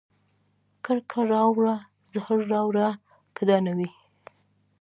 کرکه 0.85 1.21
راوړه 1.33 1.75
زهر 2.11 2.39
راوړه 2.53 2.87
که 3.35 3.41
دا 3.49 3.57
نه 3.65 3.73
وي 3.77 3.89